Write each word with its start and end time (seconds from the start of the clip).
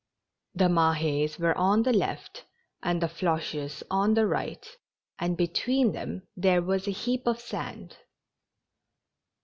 The 0.55 0.67
Mahes 0.67 1.37
were 1.37 1.55
on 1.55 1.83
the 1.83 1.93
left 1.93 2.45
and 2.81 2.99
the 2.99 3.05
Floches 3.07 3.83
on 3.91 4.15
the 4.15 4.25
right, 4.25 4.65
and 5.19 5.37
be 5.37 5.47
tween 5.47 5.91
them 5.91 6.27
there 6.35 6.63
was 6.63 6.87
a 6.87 6.91
heap 6.91 7.27
of 7.27 7.39
sand. 7.39 7.97